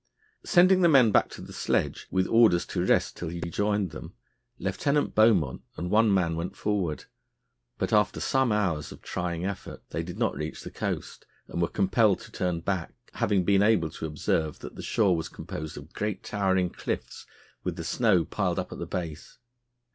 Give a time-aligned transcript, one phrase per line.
[0.43, 4.15] Sending the men back to the sledge with orders to rest till he rejoined them,
[4.57, 7.05] Lieutenant Beaumont and one man went forward.
[7.77, 11.67] But after some hours of trying effort they did not reach the coast, and were
[11.67, 15.93] compelled to turn back, having been able to observe that the shore was composed of
[15.93, 17.27] great towering cliffs
[17.63, 19.37] with the snow piled up at the base.